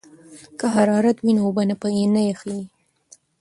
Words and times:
که 0.59 0.65
حرارت 0.75 1.17
وي 1.21 1.31
نو 1.35 1.41
اوبه 1.45 1.63
نه 2.15 2.21
یخیږي. 2.29 2.65